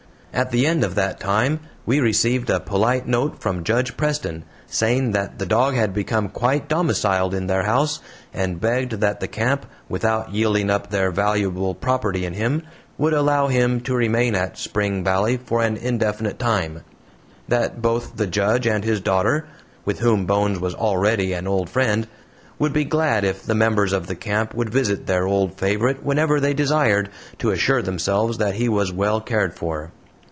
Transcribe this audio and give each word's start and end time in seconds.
At 0.33 0.51
the 0.51 0.65
end 0.65 0.85
of 0.85 0.95
that 0.95 1.19
time 1.19 1.59
we 1.85 1.99
received 1.99 2.49
a 2.49 2.61
polite 2.61 3.05
note 3.05 3.41
from 3.41 3.65
Judge 3.65 3.97
Preston, 3.97 4.45
saying 4.65 5.11
that 5.11 5.39
the 5.39 5.45
dog 5.45 5.73
had 5.73 5.93
become 5.93 6.29
quite 6.29 6.69
domiciled 6.69 7.33
in 7.33 7.47
their 7.47 7.63
house, 7.63 7.99
and 8.33 8.59
begged 8.61 8.93
that 9.01 9.19
the 9.19 9.27
camp, 9.27 9.65
without 9.89 10.33
yielding 10.33 10.69
up 10.69 10.89
their 10.89 11.11
valuable 11.11 11.75
PROPERTY 11.75 12.23
in 12.25 12.31
him, 12.33 12.61
would 12.97 13.11
allow 13.11 13.47
him 13.49 13.81
to 13.81 13.93
remain 13.93 14.33
at 14.33 14.57
Spring 14.57 15.03
Valley 15.03 15.35
for 15.35 15.61
an 15.61 15.75
indefinite 15.75 16.39
time; 16.39 16.81
that 17.49 17.81
both 17.81 18.15
the 18.15 18.25
judge 18.27 18.65
and 18.65 18.85
his 18.85 19.01
daughter 19.01 19.45
with 19.83 19.99
whom 19.99 20.25
Bones 20.25 20.59
was 20.61 20.73
already 20.75 21.33
an 21.33 21.45
old 21.45 21.69
friend 21.69 22.07
would 22.57 22.71
be 22.71 22.85
glad 22.85 23.25
if 23.25 23.43
the 23.43 23.53
members 23.53 23.91
of 23.91 24.07
the 24.07 24.15
camp 24.15 24.53
would 24.55 24.69
visit 24.69 25.07
their 25.07 25.27
old 25.27 25.55
favorite 25.57 26.01
whenever 26.03 26.39
they 26.39 26.53
desired, 26.53 27.09
to 27.37 27.51
assure 27.51 27.81
themselves 27.81 28.37
that 28.37 28.55
he 28.55 28.69
was 28.69 28.93
well 28.93 29.19
cared 29.19 29.53
for. 29.53 29.91